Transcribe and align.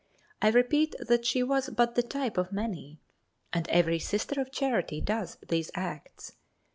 I 0.41 0.47
repeat 0.49 0.95
that 0.99 1.27
she 1.27 1.43
was 1.43 1.69
but 1.69 1.93
the 1.93 2.01
type 2.01 2.39
of 2.39 2.51
many, 2.51 2.97
and 3.53 3.67
every 3.69 3.99
Sister 3.99 4.41
of 4.41 4.51
Charity 4.51 4.99
does 4.99 5.37
these 5.47 5.69
acts. 5.75 6.37